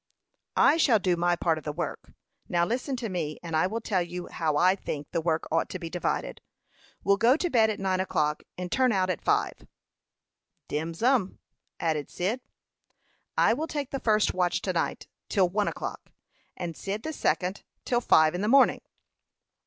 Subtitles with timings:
[0.57, 2.11] "I shall do my part of the work.
[2.49, 5.69] Now listen to me, and I will tell you how I think the work ought
[5.69, 6.41] to be divided.
[7.03, 9.67] We'll go to bed at nine o'clock, and turn out at five."
[10.67, 11.37] "Dem's um,"
[11.79, 12.41] nodded Cyd.
[13.37, 16.11] "I will take the first watch to night, till one o'clock,
[16.57, 18.81] and Cyd the second, till five in the morning."